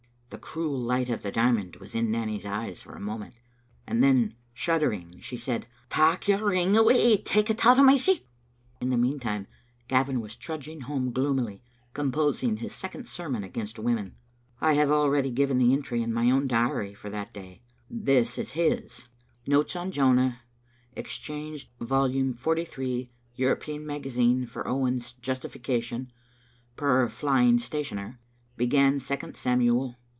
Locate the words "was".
1.75-1.93, 10.21-10.37